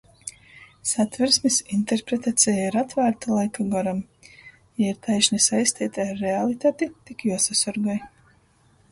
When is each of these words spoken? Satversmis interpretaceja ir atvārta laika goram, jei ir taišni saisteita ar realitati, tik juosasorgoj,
Satversmis 0.91 1.57
interpretaceja 1.75 2.63
ir 2.69 2.77
atvārta 2.81 3.35
laika 3.39 3.65
goram, 3.73 3.99
jei 4.83 4.87
ir 4.93 4.97
taišni 5.09 5.39
saisteita 5.49 6.01
ar 6.13 6.17
realitati, 6.23 6.89
tik 7.11 7.23
juosasorgoj, 7.29 7.99